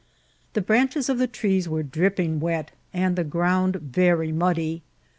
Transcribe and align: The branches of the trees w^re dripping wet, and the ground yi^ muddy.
The 0.53 0.61
branches 0.61 1.09
of 1.09 1.19
the 1.19 1.27
trees 1.27 1.67
w^re 1.67 1.87
dripping 1.91 2.39
wet, 2.39 2.71
and 2.91 3.15
the 3.15 3.23
ground 3.23 3.75
yi^ 3.93 4.33
muddy. 4.33 4.81